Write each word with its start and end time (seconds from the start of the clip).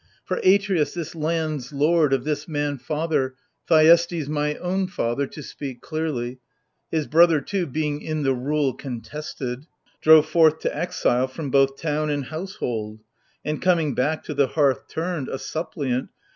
For 0.25 0.37
Atreus, 0.43 0.95
this 0.95 1.13
land's 1.13 1.71
lord, 1.71 2.11
of 2.11 2.23
this 2.23 2.47
man 2.47 2.79
father, 2.79 3.35
Thuestes, 3.67 4.27
my 4.27 4.55
own 4.55 4.87
father— 4.87 5.27
to 5.27 5.43
speak 5.43 5.79
clearly— 5.81 6.39
His 6.91 7.05
brother 7.05 7.39
too,— 7.39 7.67
being 7.67 8.01
i' 8.09 8.23
the 8.23 8.33
rule 8.33 8.73
contested,— 8.73 9.67
Drove 10.01 10.27
forth 10.27 10.57
to 10.61 10.75
exile 10.75 11.27
from 11.27 11.51
both 11.51 11.77
town 11.79 12.09
and 12.09 12.25
household: 12.25 13.01
And, 13.45 13.61
coming 13.61 13.93
back, 13.93 14.23
to 14.23 14.33
the 14.33 14.47
hearth 14.47 14.87
turned, 14.87 15.29
a 15.29 15.37
suppliant. 15.37 16.09